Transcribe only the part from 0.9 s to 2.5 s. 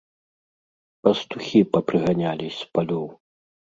Пастухi папрыганялi